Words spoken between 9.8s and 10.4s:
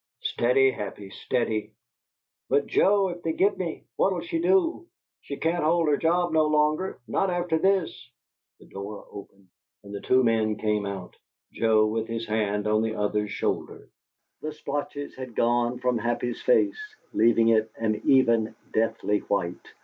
and the two